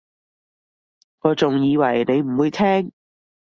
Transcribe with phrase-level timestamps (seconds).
[1.19, 2.91] 我仲以為你唔會聽